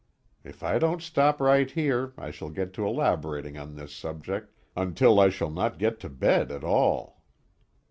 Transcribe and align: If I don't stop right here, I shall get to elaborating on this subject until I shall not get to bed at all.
If 0.43 0.63
I 0.63 0.79
don't 0.79 1.03
stop 1.03 1.39
right 1.39 1.69
here, 1.69 2.13
I 2.17 2.31
shall 2.31 2.49
get 2.49 2.73
to 2.73 2.87
elaborating 2.87 3.55
on 3.55 3.75
this 3.75 3.93
subject 3.93 4.51
until 4.75 5.19
I 5.19 5.29
shall 5.29 5.51
not 5.51 5.77
get 5.77 5.99
to 5.99 6.09
bed 6.09 6.51
at 6.51 6.63
all. 6.63 7.21